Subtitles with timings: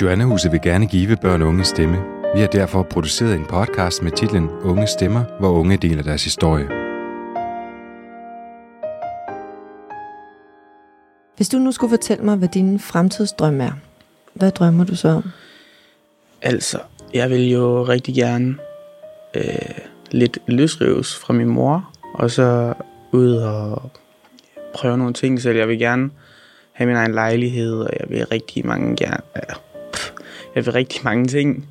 [0.00, 1.96] Joannahuset vil gerne give børn og unge stemme.
[2.34, 6.66] Vi har derfor produceret en podcast med titlen Unge Stemmer, hvor unge deler deres historie.
[11.36, 13.72] Hvis du nu skulle fortælle mig, hvad din fremtidsdrøm er,
[14.34, 15.24] hvad drømmer du så om?
[16.42, 16.78] Altså,
[17.14, 18.56] jeg vil jo rigtig gerne
[19.36, 19.78] øh,
[20.10, 22.74] lidt løsrives fra min mor, og så
[23.12, 23.90] ud og
[24.74, 25.58] prøve nogle ting selv.
[25.58, 26.10] Jeg vil gerne
[26.72, 29.22] have min egen lejlighed, og jeg vil rigtig mange gerne...
[29.36, 29.54] Ja,
[30.54, 31.68] jeg vil rigtig mange ting.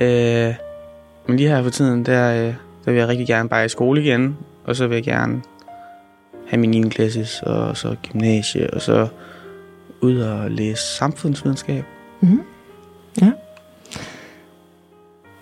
[0.00, 0.54] Øh,
[1.26, 4.02] men lige her for tiden, der, øh, der vil jeg rigtig gerne bare i skole
[4.02, 5.42] igen, og så vil jeg gerne
[6.46, 6.88] have min 9.
[6.88, 9.08] klasses, og så gymnasie, og så
[10.00, 11.84] ud og læse samfundsvidenskab.
[12.20, 12.42] Mm-hmm.
[13.20, 13.32] Ja.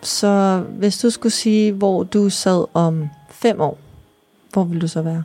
[0.02, 3.78] Så hvis du skulle sige, hvor du sad om fem år,
[4.52, 5.24] hvor vil du så være?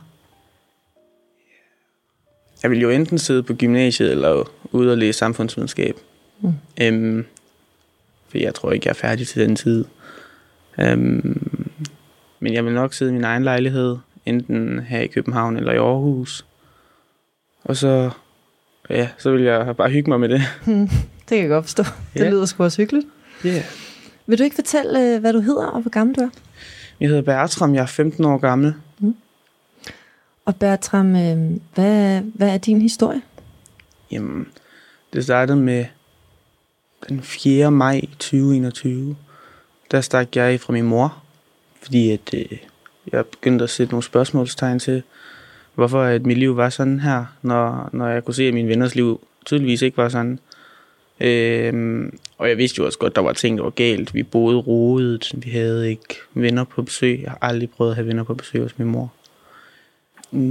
[2.62, 5.96] Jeg vil jo enten sidde på gymnasiet eller ude og læse samfundsvidenskab.
[6.40, 6.52] Mm.
[6.80, 7.26] Øhm,
[8.34, 9.84] for jeg tror ikke, jeg er færdig til den tid.
[10.80, 11.50] Øhm,
[12.40, 13.96] men jeg vil nok sidde i min egen lejlighed,
[14.26, 16.46] enten her i København eller i Aarhus.
[17.64, 18.10] Og så,
[18.90, 20.42] ja, så vil jeg bare hygge mig med det.
[20.66, 21.82] det kan jeg godt forstå.
[22.14, 22.30] Det Ja.
[22.30, 23.06] lyder sgu også hyggeligt.
[23.46, 23.64] Yeah.
[24.26, 26.28] Vil du ikke fortælle, øh, hvad du hedder og hvor gammel du er?
[27.00, 28.74] Jeg hedder Bertram, jeg er 15 år gammel.
[30.44, 33.22] Og Bertram, øh, hvad, hvad er din historie?
[34.10, 34.46] Jamen,
[35.12, 35.84] det startede med
[37.08, 37.70] den 4.
[37.70, 39.16] maj 2021.
[39.90, 41.22] Der stak jeg fra min mor,
[41.82, 42.58] fordi at, øh,
[43.12, 45.02] jeg begyndte at sætte nogle spørgsmålstegn til,
[45.74, 48.94] hvorfor at mit liv var sådan her, når, når jeg kunne se, at min venners
[48.94, 50.38] liv tydeligvis ikke var sådan.
[51.20, 54.14] Øhm, og jeg vidste jo også godt, der var ting, der var galt.
[54.14, 57.20] Vi boede rodet, vi havde ikke venner på besøg.
[57.22, 59.12] Jeg har aldrig prøvet at have venner på besøg hos min mor.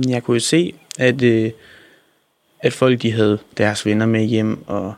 [0.07, 1.51] Jeg kunne jo se, at, øh,
[2.59, 4.93] at folk de havde deres venner med hjem, og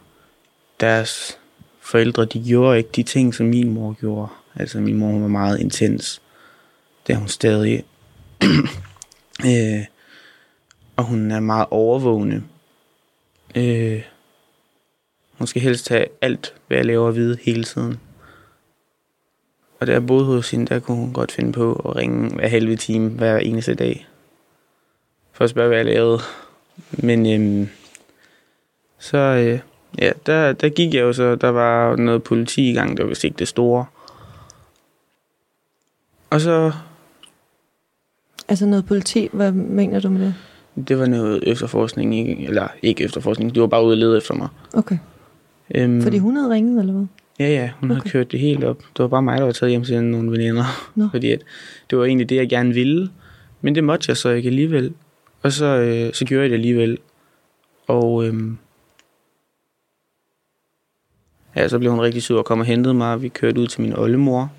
[0.79, 1.39] deres
[1.85, 4.27] forældre, de gjorde ikke de ting, som min mor gjorde.
[4.55, 6.21] Altså min mor hun var meget intens.
[7.07, 7.83] Det er hun stadig.
[9.49, 9.85] øh,
[10.95, 12.43] og hun er meget overvågende.
[13.55, 14.01] Øh,
[15.37, 17.99] hun skal helst have alt, hvad jeg laver at vide hele tiden.
[19.79, 22.47] Og da jeg boede hos hende, der kunne hun godt finde på at ringe hver
[22.47, 24.07] halve time, hver eneste dag.
[25.31, 26.19] For at spørge, hvad jeg lavede.
[26.91, 27.69] Men øhm,
[28.99, 29.59] så, øh,
[30.01, 33.09] ja, der, der gik jeg jo så, der var noget politi i gang, der var
[33.09, 33.85] vist ikke det store.
[36.29, 36.71] Og så,
[38.47, 40.33] Altså noget politi, hvad mener du med det?
[40.87, 44.33] det var noget efterforskning, ikke, eller ikke efterforskning, de var bare ude og lede efter
[44.33, 44.47] mig.
[44.73, 44.97] Okay.
[45.75, 47.05] Øhm, Fordi hun havde ringet, eller hvad?
[47.39, 47.99] Ja, ja, hun okay.
[47.99, 48.77] havde kørt det helt op.
[48.77, 50.63] Det var bare mig, der var taget hjem til nogle veninder.
[50.95, 51.07] Nå.
[51.13, 51.41] Fordi at,
[51.89, 53.09] det var egentlig det, jeg gerne ville.
[53.61, 54.93] Men det måtte jeg så ikke alligevel.
[55.41, 56.97] Og så, øh, så gjorde jeg det alligevel.
[57.87, 58.57] Og øhm,
[61.55, 63.13] ja, så blev hun rigtig sur og kom og hentede mig.
[63.13, 64.51] og Vi kørte ud til min oldemor.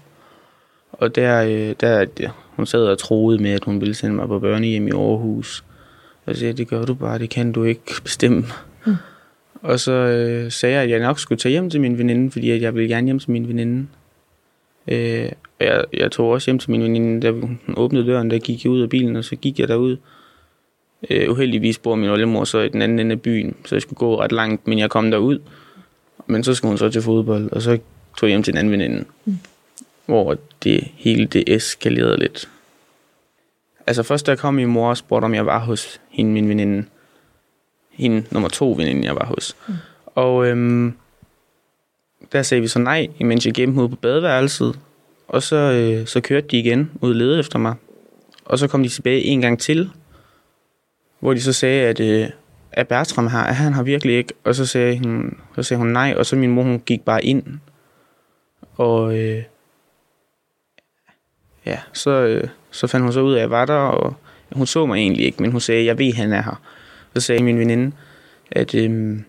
[0.93, 4.29] Og der, øh, der ja, hun sad og troede med, at hun ville sende mig
[4.29, 5.65] på børnehjem i Aarhus.
[6.25, 8.45] Og jeg sagde, det gør du bare, det kan du ikke bestemme.
[8.87, 8.95] Mm.
[9.63, 12.51] Og så øh, sagde jeg, at jeg nok skulle tage hjem til min veninde, fordi
[12.51, 13.87] at jeg ville gerne hjem til min veninde.
[14.89, 15.29] Øh,
[15.61, 18.65] og jeg, jeg tog også hjem til min veninde, da hun åbnede døren, der gik
[18.65, 19.97] jeg ud af bilen, og så gik jeg derud.
[21.11, 23.99] Øh, uheldigvis bor min oldemor så i den anden ende af byen, så jeg skulle
[23.99, 25.39] gå ret langt, men jeg kom derud.
[26.27, 27.79] Men så skulle hun så til fodbold, og så
[28.17, 29.05] tog jeg hjem til en anden veninde.
[29.25, 29.39] Mm.
[30.07, 32.49] Hvor det hele det eskalerede lidt.
[33.87, 36.49] Altså først da jeg kom, min mor og spurgte, om jeg var hos hende, min
[36.49, 36.85] veninde.
[37.91, 39.57] Hende nummer to veninde, jeg var hos.
[39.69, 39.75] Mm.
[40.07, 40.95] Og øhm,
[42.33, 44.79] der sagde vi så nej, imens jeg gemte ude på badeværelset.
[45.29, 47.75] Og så, øh, så kørte de igen ud og efter mig.
[48.45, 49.91] Og så kom de tilbage en gang til,
[51.21, 52.29] hvor de så sagde, at, øh,
[52.77, 54.33] at Bertram her, at han har virkelig ikke.
[54.45, 57.25] Og så sagde, hun, så sagde hun nej, og så min mor hun gik bare
[57.25, 57.45] ind.
[58.77, 59.43] Og øh,
[61.67, 64.15] ja, så, øh, så fandt hun så ud af, at jeg var der, og
[64.53, 66.63] hun så mig egentlig ikke, men hun sagde, jeg ved, han er her.
[67.15, 67.93] Så sagde min veninde,
[68.51, 69.21] at øh,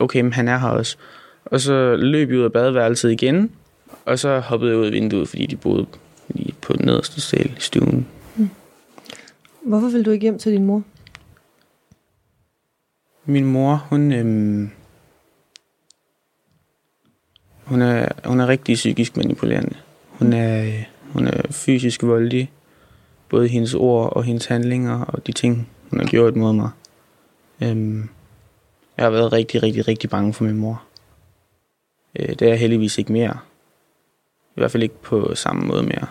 [0.00, 0.96] okay, men han er her også.
[1.44, 3.52] Og så løb jeg ud af badeværelset igen,
[4.04, 5.86] og så hoppede jeg ud af vinduet, fordi de boede
[6.28, 8.06] lige på den nederste sal i stuen.
[9.62, 10.82] Hvorfor vil du ikke hjem til din mor?
[13.28, 14.70] Min mor, hun, øhm,
[17.64, 19.76] hun, er, hun er rigtig psykisk manipulerende.
[20.08, 20.82] Hun er,
[21.12, 22.52] hun er fysisk voldelig.
[23.28, 26.70] Både hendes ord og hendes handlinger og de ting, hun har gjort mod mig.
[27.62, 28.08] Øhm,
[28.96, 30.82] jeg har været rigtig, rigtig, rigtig bange for min mor.
[32.18, 33.38] Øh, det er jeg heldigvis ikke mere.
[34.56, 36.06] I hvert fald ikke på samme måde mere.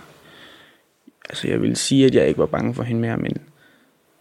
[1.30, 3.38] Altså, jeg vil sige, at jeg ikke var bange for hende mere, men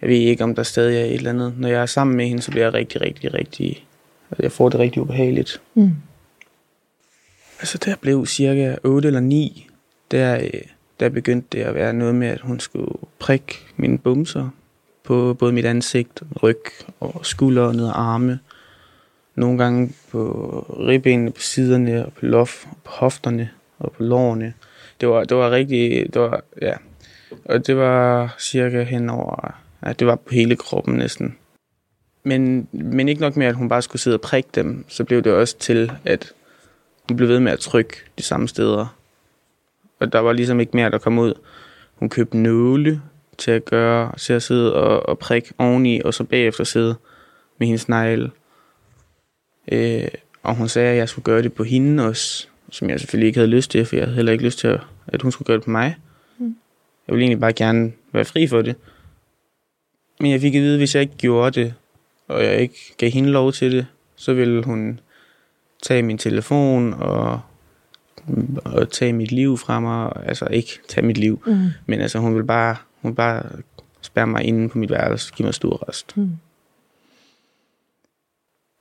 [0.05, 1.55] jeg ved ikke, om der stadig er et eller andet.
[1.59, 3.87] Når jeg er sammen med hende, så bliver jeg rigtig, rigtig, rigtig...
[4.31, 5.61] Altså, jeg får det rigtig ubehageligt.
[5.75, 5.91] Mm.
[7.59, 9.67] Altså, jeg blev cirka 8 eller 9,
[10.11, 10.49] der,
[11.01, 14.49] der begyndte det at være noget med, at hun skulle prikke mine bumser
[15.05, 16.63] på både mit ansigt, ryg
[17.01, 18.39] og skuldre og ned ad arme.
[19.35, 20.21] Nogle gange på
[20.89, 24.55] ribbenene, på siderne, og på loft, på hofterne og på lårene.
[25.01, 26.75] Det var, det var rigtig, det var, ja.
[27.45, 31.37] Og det var cirka hen over, ja, det var på hele kroppen næsten.
[32.23, 35.23] Men, men ikke nok med, at hun bare skulle sidde og prikke dem, så blev
[35.23, 36.33] det også til, at
[37.09, 38.97] hun blev ved med at trykke de samme steder.
[40.01, 41.35] Og der var ligesom ikke mere, der kom ud.
[41.95, 43.03] Hun købte nåle
[43.39, 46.95] til at gøre, til at sidde og, og prikke oveni, og så bagefter sidde
[47.59, 48.31] med hendes negle.
[49.73, 50.09] Øh,
[50.43, 53.39] og hun sagde, at jeg skulle gøre det på hende også, som jeg selvfølgelig ikke
[53.39, 55.57] havde lyst til, for jeg havde heller ikke lyst til, at, at hun skulle gøre
[55.57, 55.97] det på mig.
[56.39, 56.57] Mm.
[57.07, 58.77] Jeg ville egentlig bare gerne være fri for det.
[60.21, 61.75] Men jeg fik at vide, at hvis jeg ikke gjorde det,
[62.29, 65.01] og jeg ikke gav hende lov til det, så ville hun
[65.83, 67.41] tage min telefon og,
[68.65, 70.13] og tage mit liv fra mig.
[70.27, 71.69] Altså ikke tage mit liv, Mm.
[71.87, 73.43] men altså hun ville bare, hun ville bare
[74.01, 76.17] spærre mig inde på mit værelse og give mig stor rest.
[76.17, 76.31] Mm.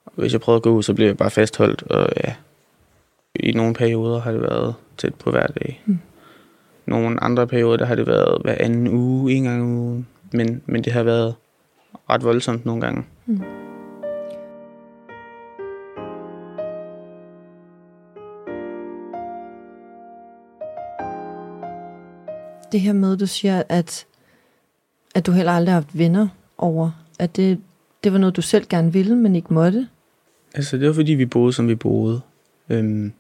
[0.06, 2.36] Og hvis jeg prøvede at gå ud, så blev jeg bare fastholdt, og ja,
[3.36, 5.82] i nogle perioder har det været tæt på hver dag.
[5.86, 6.00] Mm.
[6.86, 10.08] Nogle andre perioder, der har det været hver anden uge, en gang om ugen.
[10.34, 11.36] Men, men det har været
[12.10, 13.04] ret voldsomt nogle gange.
[22.72, 24.06] Det her med, du siger, at,
[25.16, 26.28] at du heller aldrig har haft venner
[26.58, 27.62] over, at det,
[28.04, 29.88] det var noget, du selv gerne ville, men ikke måtte.
[30.54, 32.22] Altså, det var fordi, vi boede, som vi boede.
[32.70, 33.14] Øhm,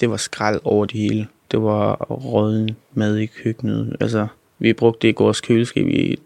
[0.00, 1.26] det var skrald over det hele.
[1.50, 3.96] Det var råden mad i køkkenet.
[4.00, 4.26] Altså,
[4.58, 6.18] vi brugte ikke vores køleskab i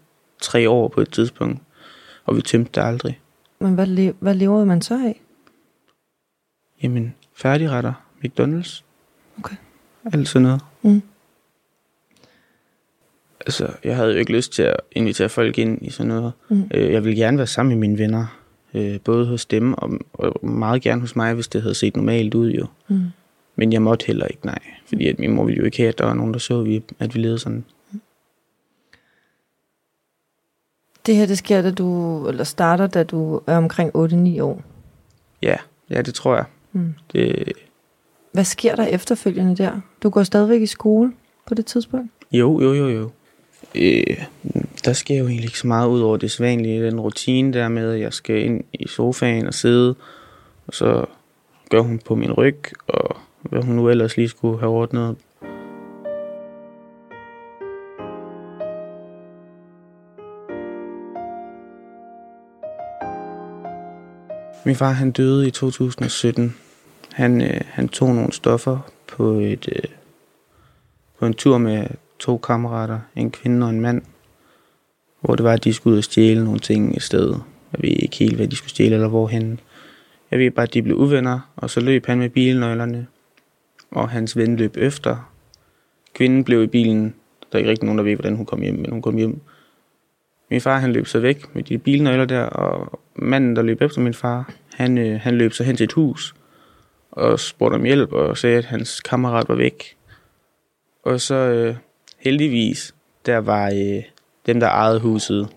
[0.43, 1.59] tre år på et tidspunkt,
[2.25, 3.19] og vi tømte det aldrig.
[3.59, 5.21] Men hvad, le- hvad lever man så af?
[6.83, 7.93] Jamen, færdigretter,
[8.25, 8.83] McDonald's.
[9.39, 9.55] Okay.
[10.13, 10.61] Alt sådan noget.
[10.81, 11.01] Mm.
[13.45, 16.33] Altså, jeg havde jo ikke lyst til at invitere folk ind i sådan noget.
[16.49, 16.63] Mm.
[16.73, 18.39] Øh, Jeg ville gerne være sammen med mine venner.
[18.73, 22.33] øh, Både hos dem og, og meget gerne hos mig, hvis det havde set normalt
[22.35, 22.65] ud jo.
[22.87, 23.01] Mm.
[23.55, 24.59] Men jeg måtte heller ikke, nej.
[24.85, 26.83] Fordi at min mor ville jo ikke have, at der var nogen, der så, vi-
[26.99, 27.65] at vi levede sådan.
[31.05, 34.61] Det her, det sker, da du, eller starter, da du er omkring 8-9 år.
[35.41, 35.55] Ja,
[35.89, 36.45] ja, det tror jeg.
[36.71, 36.93] Mm.
[37.13, 37.51] Det,
[38.31, 39.71] Hvad sker der efterfølgende der?
[40.03, 41.11] Du går stadigvæk i skole
[41.47, 42.11] på det tidspunkt?
[42.31, 43.09] jo, jo, jo, jo.
[43.75, 44.23] Øh,
[44.85, 46.85] der sker jo egentlig ikke så meget ud over det sædvanlige.
[46.85, 49.95] Den rutine der med, at jeg skal ind i sofaen og sidde,
[50.67, 51.05] og så
[51.69, 55.15] gør hun på min ryg, og hvad hun nu ellers lige skulle have ordnet.
[64.65, 66.55] Min far han døde i 2017.
[67.13, 69.89] Han, øh, han tog nogle stoffer på et øh,
[71.19, 71.87] på en tur med
[72.19, 74.01] to kammerater, en kvinde og en mand,
[75.21, 77.43] hvor det var, at de skulle ud og stjæle nogle ting i stedet.
[77.71, 79.59] Jeg ved ikke helt, hvad de skulle stjæle eller hvorhen.
[80.31, 83.07] Jeg ved bare, at de blev uvenner, og så løb han med bilnøglerne,
[83.91, 85.31] og hans ven løb efter.
[86.13, 87.03] Kvinden blev i bilen.
[87.51, 89.41] Der er ikke rigtig nogen, der ved, hvordan hun kom hjem, men hun kom hjem.
[90.53, 94.01] Min far, han løb så væk med de bilnøgler der, og manden, der løb efter
[94.01, 96.35] min far, han, øh, han løb så hen til et hus,
[97.11, 99.97] og spurgte om hjælp, og sagde, at hans kammerat var væk.
[101.03, 101.75] Og så øh,
[102.19, 102.95] heldigvis,
[103.25, 104.03] der var øh,
[104.45, 105.47] dem, der ejede huset.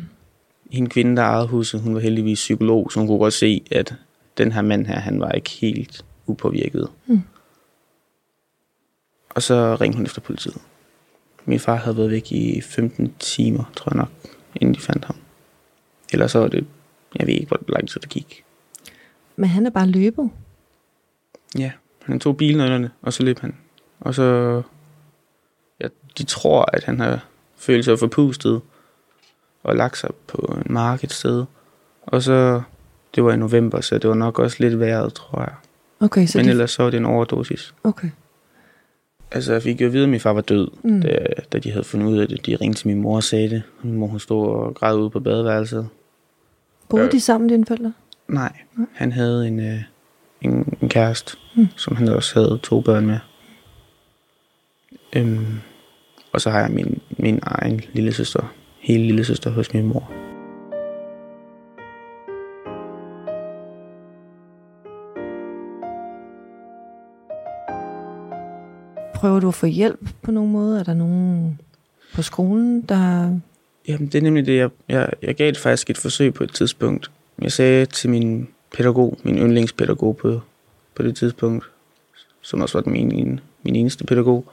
[0.72, 3.94] Hende kvinde, der ejede huset, hun var heldigvis psykolog, så hun kunne godt se, at
[4.38, 6.88] den her mand her, han var ikke helt upåvirket.
[7.06, 7.22] Mm.
[9.28, 10.56] Og så ringte hun efter politiet.
[11.50, 14.08] Min far havde været væk i 15 timer, tror jeg nok,
[14.54, 15.16] inden de fandt ham.
[16.12, 16.66] Ellers så var det,
[17.16, 18.44] jeg ved ikke, hvor lang tid det gik.
[19.36, 20.30] Men han er bare løbet.
[21.58, 23.56] Ja, han tog bilnøglerne, og så løb han.
[24.00, 24.62] Og så,
[25.80, 25.88] ja,
[26.18, 27.26] de tror, at han har
[27.56, 28.60] følt sig forpustet
[29.62, 31.44] og lagt sig på en mark et sted.
[32.02, 32.62] Og så,
[33.14, 35.54] det var i november, så det var nok også lidt vejret, tror jeg.
[36.00, 36.50] Okay, så Men de...
[36.50, 37.74] ellers så var det en overdosis.
[37.84, 38.10] Okay.
[39.32, 40.90] Altså, jeg fik jo at vide, at min far var død, Mm.
[40.90, 41.00] mm.
[41.02, 41.18] da,
[41.52, 42.46] da de havde fundet ud af det.
[42.46, 43.62] De ringte til min mor og sagde det.
[43.82, 45.88] Min mor, hun stod og græd ude på badeværelset.
[46.88, 47.12] Boede Øh.
[47.12, 47.92] de sammen, dine forældre?
[48.28, 48.86] Nej, Nej.
[48.94, 49.78] han havde en, øh,
[50.42, 51.60] en, en kæreste, Mm.
[51.62, 51.68] mm.
[51.76, 53.18] som han også havde to børn med.
[55.16, 55.46] Øhm,
[56.32, 60.12] og så har jeg min, min egen lille søster, hele lille søster hos min mor.
[69.20, 70.80] Prøver du at få hjælp på nogen måde?
[70.80, 71.60] Er der nogen
[72.14, 73.34] på skolen, der...
[73.88, 76.54] Jamen, det er nemlig det, jeg, jeg, jeg gav det faktisk et forsøg på et
[76.54, 77.10] tidspunkt.
[77.42, 80.40] Jeg sagde til min pædagog, min yndlingspædagog på,
[80.94, 81.70] på det tidspunkt,
[82.40, 84.44] som også var den min, min eneste pædagog,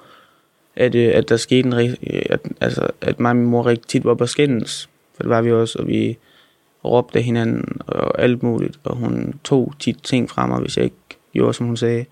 [0.75, 1.95] at, øh, at der skete en, øh,
[2.29, 5.41] at, altså, at mig og min mor rigtig tit var på skændes, for det var
[5.41, 6.17] vi også, og vi
[6.85, 10.83] råbte af hinanden og alt muligt, og hun tog tit ting fra mig, hvis jeg
[10.83, 12.05] ikke gjorde, som hun sagde.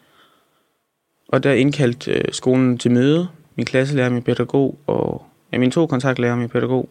[1.35, 5.87] Og der indkaldte øh, skolen til møde, min klasselærer, min pædagog, og ja, mine to
[5.87, 6.89] kontaktlærer og min pædagog.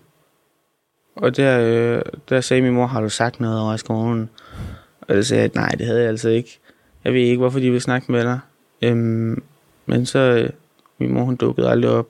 [1.16, 4.30] Og der, øh, der sagde min mor, har du sagt noget over i skolen?
[5.00, 6.58] Og jeg sagde, at nej, det havde jeg altså ikke.
[7.04, 8.40] Jeg ved ikke, hvorfor de ville snakke med dig.
[8.82, 9.42] Øhm,
[9.86, 10.50] men så, øh,
[10.98, 12.08] min mor, hun dukkede aldrig op.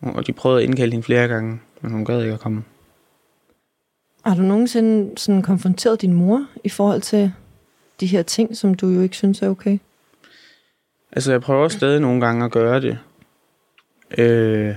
[0.00, 2.64] Og de prøvede at indkalde hende flere gange, men hun gad ikke at komme.
[4.24, 7.32] Har du nogensinde sådan konfronteret din mor i forhold til
[8.00, 9.78] de her ting, som du jo ikke synes er okay?
[11.12, 12.98] Altså, jeg prøver stadig nogle gange at gøre det.
[14.18, 14.74] Øh,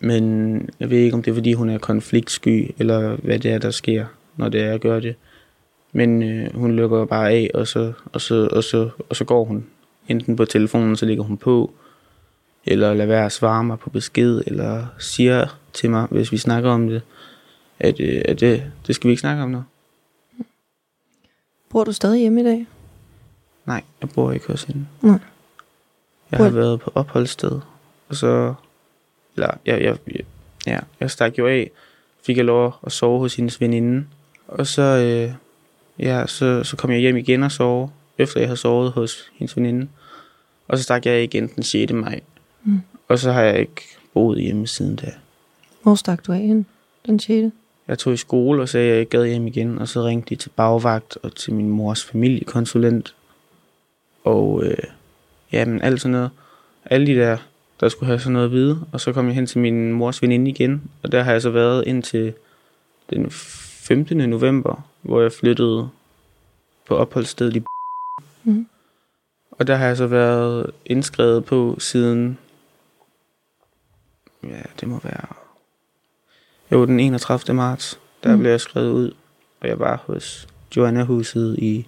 [0.00, 3.58] men jeg ved ikke, om det er, fordi hun er konfliktsky, eller hvad det er,
[3.58, 5.16] der sker, når det er, jeg gør det.
[5.92, 9.44] Men øh, hun lukker bare af, og så, og, så, og, så, og så går
[9.44, 9.66] hun.
[10.08, 11.72] Enten på telefonen, så ligger hun på,
[12.66, 16.70] eller lader være at svare mig på besked, eller siger til mig, hvis vi snakker
[16.70, 17.02] om det,
[17.78, 19.62] at, øh, at det, det skal vi ikke snakke om nu.
[21.70, 22.66] Bor du stadig hjemme i dag?
[23.66, 24.86] Nej, jeg bor ikke hos hende.
[25.02, 25.18] Nej.
[26.30, 27.60] Jeg har været på opholdssted,
[28.08, 28.54] og så...
[29.36, 30.24] Eller, jeg, jeg, jeg,
[30.66, 31.70] ja, jeg stak jo af,
[32.26, 34.06] fik jeg lov at sove hos hendes veninde.
[34.48, 35.32] Og så, øh,
[35.98, 39.56] ja, så, så kom jeg hjem igen og sove, efter jeg havde sovet hos hendes
[39.56, 39.88] veninde.
[40.68, 41.92] Og så stak jeg igen den 6.
[41.92, 42.20] maj.
[42.64, 42.80] Mm.
[43.08, 43.82] Og så har jeg ikke
[44.14, 45.12] boet hjemme siden da.
[45.82, 46.64] Hvor stak du af hende
[47.06, 47.54] den 6.
[47.88, 50.30] Jeg tog i skole og sagde, at jeg ikke gad hjem igen, og så ringte
[50.30, 53.14] de til bagvagt og til min mors familiekonsulent.
[54.24, 54.76] Og øh,
[55.52, 56.30] jamen, alt sådan noget.
[56.84, 57.36] Alle de der,
[57.80, 58.86] der skulle have sådan noget at vide.
[58.92, 61.50] Og så kom jeg hen til min mors veninde igen, og der har jeg så
[61.50, 62.34] været indtil
[63.10, 64.16] den 15.
[64.30, 65.88] november, hvor jeg flyttede
[66.86, 67.62] på opholdsstedet i
[68.44, 68.66] Mhm.
[69.50, 72.38] Og der har jeg så været indskrevet på siden,
[74.44, 75.26] ja, det må være
[76.72, 77.54] jo, den 31.
[77.56, 78.34] marts, der Mm.
[78.34, 78.40] mm.
[78.40, 79.12] blev jeg skrevet ud,
[79.60, 81.86] og jeg var hos Joanna-huset i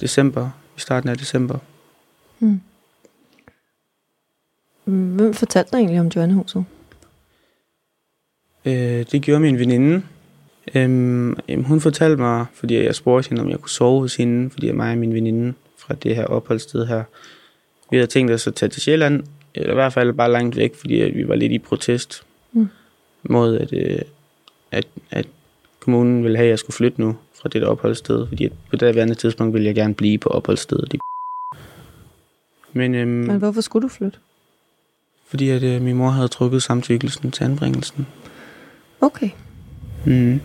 [0.00, 1.58] december, i starten af december.
[2.40, 2.60] Mm.
[4.84, 6.64] Hvem fortalte dig egentlig om Joannehuset?
[8.64, 10.02] Øh, det gjorde min veninde.
[10.74, 14.50] Øhm, jamen, hun fortalte mig, fordi jeg spurgte hende, om jeg kunne sove hos hende,
[14.50, 17.04] fordi mig og min veninde fra det her opholdssted her,
[17.90, 20.74] vi havde tænkt os at tage til Sjælland, eller i hvert fald bare langt væk,
[20.74, 22.68] fordi vi var lidt i protest Mm.
[23.22, 23.98] mod, at, øh,
[24.70, 25.28] at, at
[25.80, 28.94] kommunen ville have, at jeg skulle flytte nu fra det der opholdssted, fordi på det
[28.94, 30.94] værende tidspunkt ville jeg gerne blive på opholdsstedet.
[30.94, 30.98] i
[32.72, 34.18] Men, øhm, Men hvorfor skulle du flytte?
[35.28, 38.06] fordi at øh, min mor havde trukket samtykkelsen til anbringelsen.
[39.00, 39.30] Okay.
[40.06, 40.40] Mm.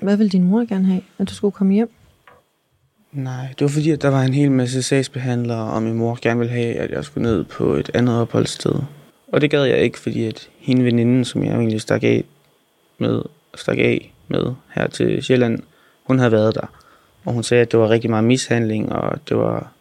[0.00, 1.02] Hvad ville din mor gerne have?
[1.18, 1.90] At du skulle komme hjem?
[3.12, 6.38] Nej, det var fordi, at der var en hel masse sagsbehandlere, og min mor gerne
[6.38, 8.74] ville have, at jeg skulle ned på et andet opholdssted.
[9.32, 12.24] Og det gad jeg ikke, fordi at hende veninde, som jeg egentlig stak af
[12.98, 13.22] med,
[13.54, 15.62] stak af med her til Sjælland,
[16.04, 16.66] hun havde været der.
[17.24, 19.72] Og hun sagde, at det var rigtig meget mishandling, og det var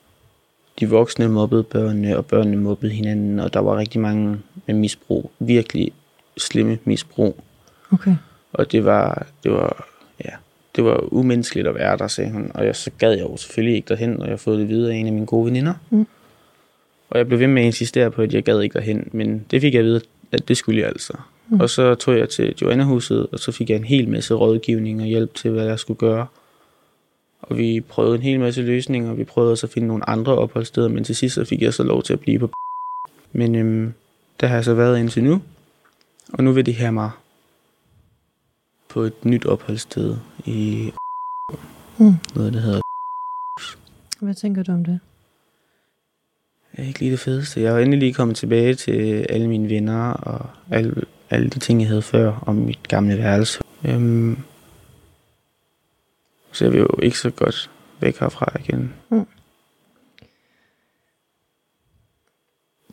[0.79, 5.31] de voksne mobbede børnene, og børnene mobbede hinanden, og der var rigtig mange med misbrug.
[5.39, 5.91] Virkelig
[6.37, 7.43] slemme misbrug.
[7.91, 8.15] Okay.
[8.53, 9.87] Og det var, det var,
[10.25, 10.29] ja,
[10.75, 12.51] det var umenneskeligt at være der, sagde hun.
[12.53, 14.97] Og jeg, så gad jeg jo selvfølgelig ikke derhen, og jeg fået det videre af
[14.97, 15.73] en af mine gode veninder.
[15.89, 16.07] Mm.
[17.09, 19.61] Og jeg blev ved med at insistere på, at jeg gad ikke derhen, men det
[19.61, 20.01] fik jeg at vide,
[20.31, 21.13] at det skulle jeg altså.
[21.49, 21.59] Mm.
[21.59, 25.07] Og så tog jeg til Joanna-huset, og så fik jeg en hel masse rådgivning og
[25.07, 26.27] hjælp til, hvad jeg skulle gøre.
[27.43, 30.35] Og vi prøvede en hel masse løsninger, og vi prøvede også at finde nogle andre
[30.35, 32.49] opholdssteder, men til sidst så fik jeg så lov til at blive på
[33.31, 33.93] Men øhm,
[34.39, 35.41] der har jeg så været indtil nu,
[36.33, 37.11] og nu vil det her mig
[38.89, 40.91] på et nyt opholdssted i
[41.97, 42.13] Mm.
[42.35, 42.81] noget, der hedder
[44.19, 44.99] Hvad tænker du om det?
[46.73, 47.61] er ikke lige det fedeste.
[47.61, 50.95] Jeg er endelig lige kommet tilbage til alle mine venner og alle,
[51.29, 53.59] alle de ting, jeg havde før om mit gamle værelse.
[53.85, 54.37] Øhm,
[56.53, 58.93] så jeg vil jo ikke så godt væk herfra igen.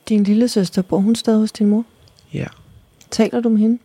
[0.08, 1.84] Din lille søster, bor hun stadig hos din mor?
[2.32, 2.46] Ja,
[3.10, 3.78] Taler du med hende?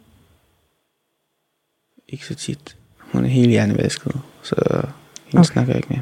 [2.07, 2.77] ikke så tit.
[2.97, 4.11] Hun er helt hjernevasket,
[4.43, 4.55] så
[5.25, 5.43] hende okay.
[5.43, 5.99] snakker jeg ikke med.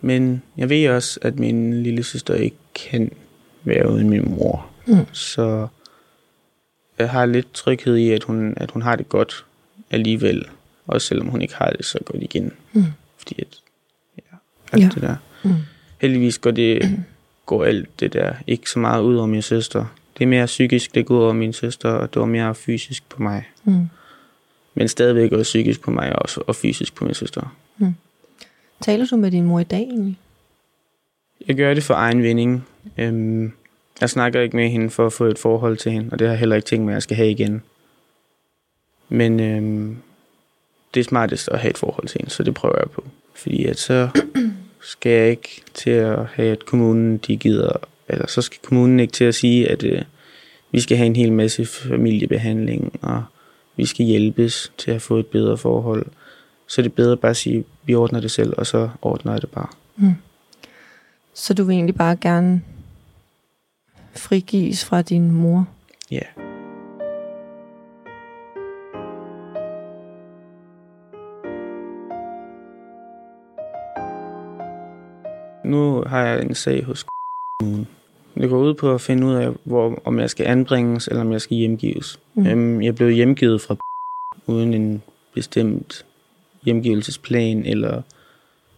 [0.00, 3.10] Men jeg ved også, at min lille søster ikke kan
[3.64, 4.70] være uden min mor.
[4.86, 5.06] Mm.
[5.12, 5.68] Så
[6.98, 9.44] jeg har lidt tryghed i, at hun, at hun har det godt
[9.90, 10.48] alligevel.
[10.86, 12.52] Også selvom hun ikke har det så godt igen.
[12.72, 12.84] Mm.
[13.18, 13.58] Fordi at,
[14.18, 14.36] ja,
[14.72, 14.88] alt Ja.
[14.94, 15.16] det der.
[15.44, 15.50] Mm.
[16.00, 17.04] Heldigvis går, det,
[17.46, 19.84] går alt det der ikke så meget ud over min søster.
[20.18, 23.08] Det er mere psykisk, det går ud over min søster, og det var mere fysisk
[23.08, 23.44] på mig.
[23.64, 23.86] Mm.
[24.74, 27.56] Men stadigvæk også psykisk på mig også, og fysisk på min søster.
[28.80, 30.18] Taler du med din mor i dag egentlig?
[31.48, 32.66] Jeg gør det for egen vinding.
[32.98, 33.52] Øhm,
[34.00, 36.32] jeg snakker ikke med hende for at få et forhold til hende, og det har
[36.32, 37.62] jeg heller ikke tænkt mig, at jeg skal have igen.
[39.08, 39.96] Men øhm,
[40.94, 43.04] det er smartest at have et forhold til hende, så det prøver jeg på.
[43.34, 44.08] Fordi at så
[44.80, 47.72] skal jeg ikke til at have, at kommunen de gider,
[48.08, 50.02] eller så skal kommunen ikke til at sige, at øh,
[50.72, 53.24] vi skal have en hel masse familiebehandling, og
[53.76, 56.06] vi skal hjælpes til at få et bedre forhold.
[56.66, 59.32] Så er det bedre bare at sige, at vi ordner det selv, og så ordner
[59.32, 59.68] jeg det bare.
[61.34, 62.62] Så du vil egentlig bare gerne
[64.16, 65.68] frigives fra din mor?
[66.10, 66.43] Ja.
[75.64, 77.06] Nu har jeg en sag hos
[77.60, 77.86] kommunen.
[78.34, 81.32] Det går ud på at finde ud af, hvor, om jeg skal anbringes, eller om
[81.32, 82.20] jeg skal hjemgives.
[82.34, 82.46] Mm.
[82.46, 83.76] Øhm, jeg blev hjemgivet fra
[84.46, 85.02] uden en
[85.34, 86.04] bestemt
[86.64, 88.02] hjemgivelsesplan, eller,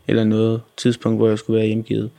[0.08, 2.10] eller noget tidspunkt, hvor jeg skulle være hjemgivet.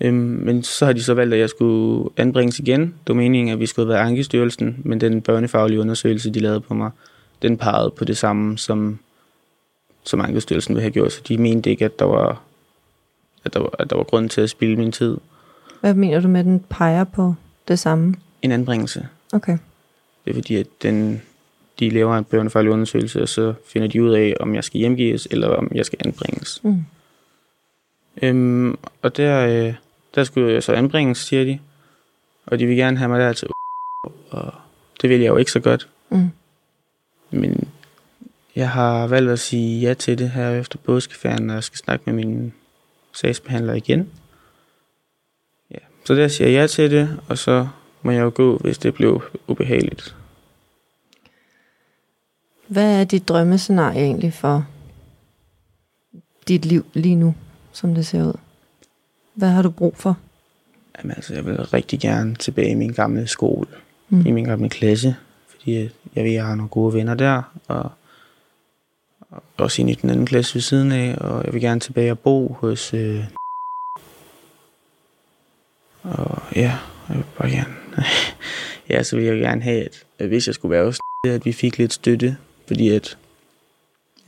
[0.00, 2.80] Øhm, men så har de så valgt, at jeg skulle anbringes igen.
[2.80, 6.74] Det var meningen, at vi skulle være Ankestyrelsen, men den børnefaglige undersøgelse, de lavede på
[6.74, 6.90] mig,
[7.42, 8.98] den pegede på det samme, som,
[10.04, 11.12] som Ankestyrelsen ville have gjort.
[11.12, 12.42] Så de mente ikke, at der var,
[13.44, 15.16] at der var, at der var grund til at spilde min tid.
[15.80, 17.34] Hvad mener du med, at den peger på
[17.68, 18.14] det samme?
[18.42, 19.08] En anbringelse.
[19.32, 19.58] Okay.
[20.24, 21.22] Det er fordi, at den,
[21.78, 25.28] de laver en børnefaglig undersøgelse, og så finder de ud af, om jeg skal hjemgives,
[25.30, 26.60] eller om jeg skal anbringes.
[26.64, 26.84] Mm.
[28.22, 29.74] Øhm, og der, øh,
[30.14, 31.58] der skulle jeg så anbringes, siger de.
[32.46, 33.48] Og de vil gerne have mig der til
[34.30, 34.52] og
[35.02, 35.88] det vil jeg jo ikke så godt.
[36.10, 36.30] Mm.
[37.30, 37.68] Men
[38.56, 42.02] jeg har valgt at sige ja til det her efter påskeferien, når jeg skal snakke
[42.06, 42.52] med min
[43.12, 44.10] sagsbehandler igen.
[45.70, 45.78] Ja.
[46.04, 47.68] Så der siger jeg ja til det, og så
[48.02, 50.16] må jeg jo gå, hvis det blev ubehageligt.
[52.68, 54.66] Hvad er dit drømmescenarie egentlig for
[56.48, 57.34] dit liv lige nu,
[57.72, 58.38] som det ser ud?
[59.34, 60.18] Hvad har du brug for?
[60.98, 63.68] Jamen altså, jeg vil rigtig gerne tilbage i min gamle skole,
[64.10, 64.26] Mm.
[64.26, 65.16] i min gamle klasse,
[65.48, 65.74] fordi
[66.14, 67.90] jeg ved, jeg har nogle gode venner der, og
[69.30, 72.18] og ind i den anden klasse ved siden af, og jeg vil gerne tilbage og
[72.18, 72.94] bo hos...
[72.94, 73.24] Øh,
[76.02, 77.74] og ja, jeg vil bare gerne...
[78.90, 81.52] ja, så vil jeg gerne have, at, at hvis jeg skulle være hos at vi
[81.52, 82.36] fik lidt støtte,
[82.66, 83.18] fordi at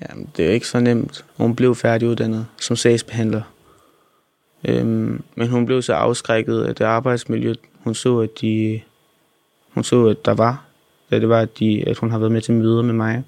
[0.00, 1.24] ja, det er ikke så nemt.
[1.36, 3.42] Hun blev færdiguddannet som sagsbehandler.
[4.64, 8.80] Øhm, men hun blev så afskrækket af det arbejdsmiljø, hun så, at de,
[9.70, 10.64] hun så, at der var,
[11.10, 13.24] da det var, at, de, at hun har været med til møder med mig.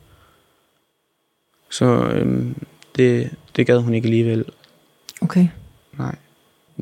[1.73, 2.55] Så øhm,
[2.97, 4.45] det, det gad hun ikke alligevel.
[5.21, 5.49] Okay.
[5.99, 6.15] Nej.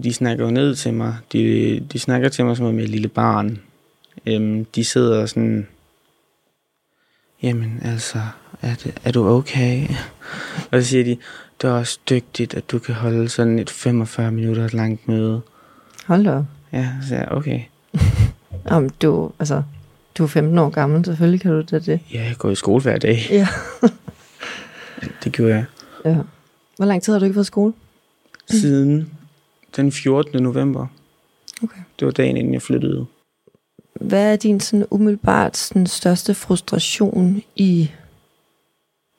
[0.03, 1.16] De snakker jo ned til mig.
[1.33, 3.61] De, de snakker til mig som om jeg er et lille barn.
[4.26, 5.66] Øhm, de sidder sådan...
[7.42, 8.18] Jamen altså,
[8.62, 9.88] er, det, er du okay?
[10.70, 11.16] Og så siger de,
[11.61, 15.40] det er også dygtigt, at du kan holde sådan et 45 minutter langt møde.
[16.07, 16.42] Hold da.
[16.72, 17.61] Ja, så jeg, okay.
[18.64, 19.62] Om du, altså,
[20.18, 22.00] du er 15 år gammel, selvfølgelig kan du da det.
[22.12, 23.26] Ja, jeg går i skole hver dag.
[23.31, 23.48] Ja.
[25.40, 25.64] Gjorde jeg.
[26.05, 26.16] ja.
[26.76, 27.72] Hvor lang tid har du ikke været i skole?
[28.50, 29.11] Siden
[29.76, 30.42] den 14.
[30.42, 30.87] november.
[31.62, 31.81] Okay.
[31.98, 33.07] Det var dagen, inden jeg flyttede.
[33.94, 37.90] Hvad er din sådan umiddelbart sådan, største frustration i,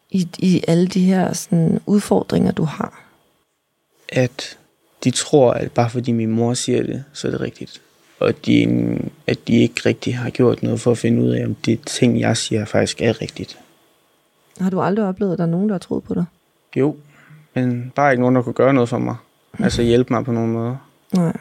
[0.09, 3.03] i, i alle de her sådan, udfordringer, du har?
[4.09, 4.57] At
[5.03, 7.81] de tror, at bare fordi min mor siger det, så er det rigtigt.
[8.19, 8.67] Og at de,
[9.27, 12.19] at de ikke rigtig har gjort noget for at finde ud af, om det ting,
[12.19, 13.59] jeg siger, faktisk er rigtigt.
[14.61, 16.25] Har du aldrig oplevet, at der er nogen, der har troet på dig?
[16.75, 16.97] Jo,
[17.53, 19.15] men bare ikke nogen, der kunne gøre noget for mig.
[19.59, 20.77] Altså hjælpe mig på nogen måde.
[21.13, 21.37] Nej.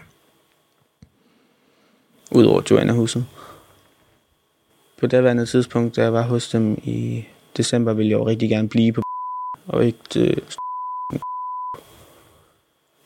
[2.33, 3.27] Udover Joanna-huset.
[5.01, 7.25] På daværende tidspunkt, da jeg var hos dem i
[7.57, 9.03] december, ville jeg jo rigtig gerne blive på
[9.67, 10.43] og ikke til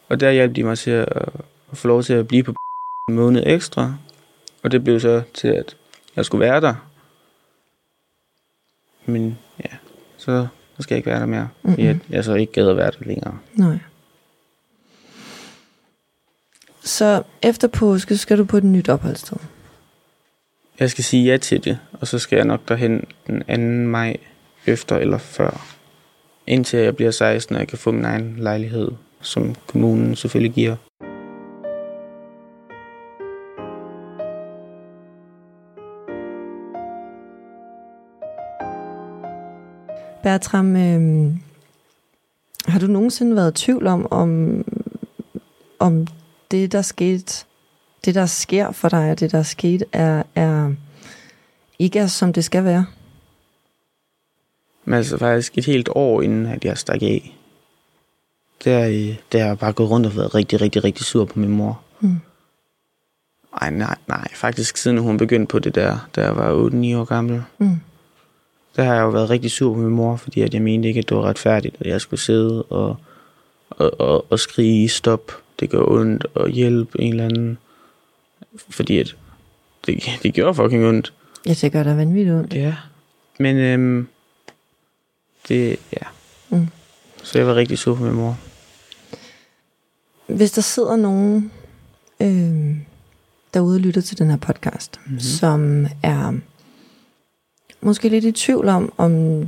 [0.08, 1.08] Og der hjalp de mig til at,
[1.70, 2.54] at få lov til at blive på
[3.08, 3.94] en måned ekstra.
[4.62, 5.76] Og det blev så til, at
[6.16, 6.74] jeg skulle være der.
[9.06, 9.76] Men ja,
[10.24, 11.48] så, så skal jeg ikke være der mere.
[11.62, 11.74] Mhm.
[11.78, 13.38] jeg, jeg så ikke gad at være der længere.
[13.54, 13.78] Nej.
[16.82, 19.36] Så efter påske skal du på et nyt opholdssted.
[20.80, 23.40] Jeg skal sige ja til det, og så skal jeg nok derhen den
[23.86, 23.90] 2.
[23.90, 24.16] maj
[24.66, 25.66] efter eller før.
[26.46, 30.76] Indtil jeg bliver 16, og jeg kan få min egen lejlighed, som kommunen selvfølgelig giver.
[40.24, 41.36] Bertram, øh,
[42.66, 44.64] har du nogensinde været i tvivl om, om,
[45.78, 46.06] om
[46.50, 47.44] det, der skete,
[48.04, 50.72] det, der sker for dig, og det, der er sket, er, er
[51.78, 52.86] ikke er, som det skal være?
[54.84, 57.38] Men altså faktisk et helt år inden, at jeg stak af.
[58.64, 61.38] der, øh, der har jeg bare gået rundt og været rigtig, rigtig, rigtig sur på
[61.38, 61.80] min mor.
[62.00, 62.20] Mm.
[63.60, 64.28] Ej, nej, nej.
[64.34, 67.42] Faktisk siden hun begyndte på det der, da jeg var 8-9 år gammel.
[67.58, 67.80] Mm.
[68.76, 70.98] Der har jeg jo været rigtig sur på min mor, fordi at jeg mente ikke,
[70.98, 72.96] at det var retfærdigt, at jeg skulle sidde og,
[73.70, 77.58] og, og, og skrige stop, det gør ondt, og hjælpe en eller anden.
[78.68, 79.16] Fordi at
[79.86, 81.12] det, det gjorde fucking ondt.
[81.46, 82.54] Ja, det gør da vanvittigt ondt.
[82.54, 82.74] Ja.
[83.38, 84.08] Men øhm,
[85.48, 86.06] det, ja.
[86.48, 86.68] Mm.
[87.22, 88.38] Så jeg var rigtig sur på min mor.
[90.26, 91.52] Hvis der sidder nogen
[92.20, 92.76] øh,
[93.54, 95.20] derude og lytter til den her podcast, mm-hmm.
[95.20, 96.32] som er
[97.84, 99.44] måske lidt i tvivl om, om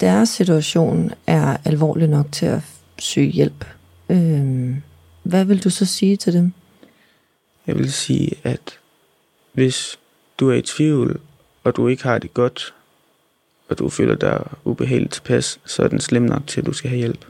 [0.00, 2.60] deres situation er alvorlig nok til at
[2.98, 3.64] søge hjælp,
[4.08, 4.76] øh,
[5.22, 6.52] hvad vil du så sige til dem?
[7.66, 8.78] Jeg vil sige, at
[9.52, 9.98] hvis
[10.38, 11.20] du er i tvivl,
[11.64, 12.74] og du ikke har det godt,
[13.68, 16.90] og du føler dig ubehageligt tilpas, så er den slem nok til, at du skal
[16.90, 17.24] have hjælp.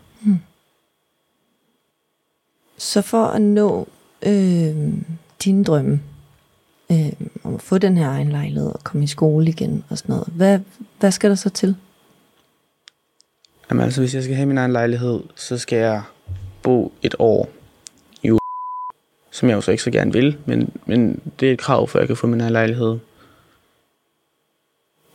[2.77, 3.88] Så for at nå
[4.23, 4.93] øh,
[5.45, 6.01] dine drømme,
[6.92, 10.12] øh, om at få den her egen lejlighed og komme i skole igen og sådan
[10.12, 10.61] noget, hvad,
[11.00, 11.76] hvad skal der så til?
[13.70, 16.02] Jamen altså, hvis jeg skal have min egen lejlighed, så skal jeg
[16.62, 17.48] bo et år
[18.22, 18.38] i U
[19.33, 21.98] som jeg jo så ikke så gerne vil, men, men det er et krav, for
[21.98, 22.98] at jeg kan få min egen lejlighed.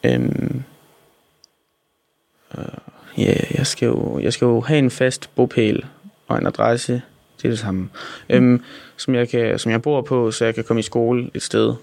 [0.03, 0.63] Øhm,
[2.57, 2.63] øh,
[3.17, 5.85] ja, jeg skal, jo, jeg skal jo have en fast bopæl
[6.27, 7.01] og en adresse,
[7.37, 7.89] det er det samme,
[8.29, 8.63] øhm,
[8.97, 11.73] som, jeg kan, som jeg bor på, så jeg kan komme i skole et sted,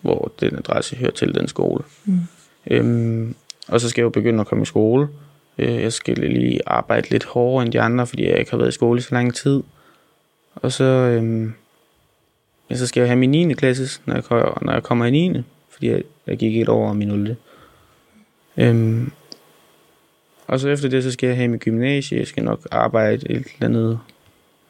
[0.00, 1.84] hvor den adresse hører til den skole.
[2.04, 2.18] Mm.
[2.70, 3.34] Øhm,
[3.68, 5.08] og så skal jeg jo begynde at komme i skole.
[5.58, 8.68] Øh, Jeg skal lige arbejde lidt hårdere end de andre, fordi jeg ikke har været
[8.68, 9.62] i skole i så lang tid.
[10.54, 11.52] Og så, øhm,
[12.70, 13.54] ja, så skal jeg have min 9.
[13.54, 15.42] klasse, når jeg, når jeg kommer i 9.
[15.70, 17.36] Fordi jeg, jeg gik et år min 0.
[18.56, 19.12] Øhm,
[20.46, 22.18] og så efter det, så skal jeg have min gymnasie.
[22.18, 24.00] Jeg skal nok arbejde et eller andet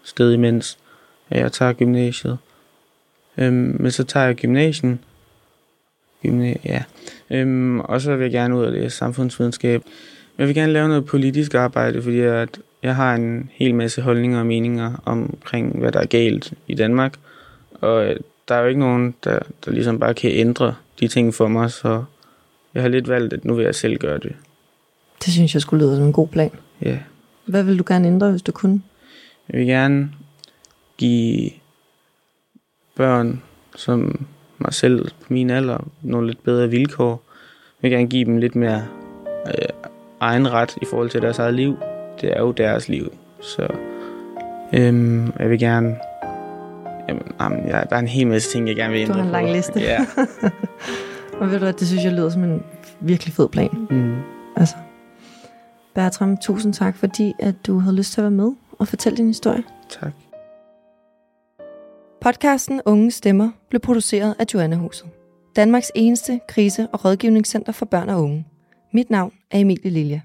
[0.05, 0.79] sted imens
[1.31, 2.39] jeg tager gymnasiet.
[3.39, 5.01] Øhm, men så tager jeg gymnasien.
[6.27, 6.83] Gymna- ja.
[7.31, 9.83] Øhm, og så vil jeg gerne ud og læse samfundsvidenskab.
[10.39, 14.39] Jeg vil gerne lave noget politisk arbejde, fordi at jeg har en hel masse holdninger
[14.39, 17.15] og meninger omkring, hvad der er galt i Danmark.
[17.81, 18.17] Og øh,
[18.49, 21.71] der er jo ikke nogen, der, der ligesom bare kan ændre de ting for mig,
[21.71, 22.05] så
[22.75, 24.33] jeg har lidt valgt, at nu vil jeg selv gøre det.
[25.25, 26.51] Det synes jeg skulle lyde som en god plan.
[26.83, 26.99] Ja.
[27.45, 28.83] Hvad vil du gerne ændre, hvis du kunne?
[29.49, 30.11] Jeg vil gerne
[30.99, 31.51] give
[32.97, 33.43] børn
[33.77, 34.27] som
[34.59, 37.23] mig selv på min alder nogle lidt bedre vilkår.
[37.83, 38.85] Jeg vil gerne give dem lidt mere
[39.47, 39.69] øh,
[40.21, 41.77] egen ret i forhold til deres eget liv.
[42.21, 43.13] Det er jo deres liv.
[43.41, 43.69] Så
[44.73, 45.97] øhm, jeg vil gerne...
[47.09, 49.27] Jamen, jamen, jeg, der er en hel masse ting, jeg gerne vil Du ændre har
[49.27, 49.53] en lang på.
[49.53, 49.81] liste.
[49.81, 49.99] Ja.
[51.41, 52.63] Og ved du hvad, det synes jeg lyder som en
[53.01, 53.71] virkelig fed plan.
[53.91, 54.15] Mm.
[54.57, 54.75] Altså.
[55.95, 58.51] Bertram, tusind tak, fordi at du havde lyst til at være med
[58.83, 59.63] og fortælle din historie.
[59.89, 60.13] Tak.
[62.21, 65.09] Podcasten Unge Stemmer blev produceret af Joanna Huset.
[65.57, 68.47] Danmarks eneste krise- og rådgivningscenter for børn og unge.
[68.93, 70.21] Mit navn er Emilie Lilja.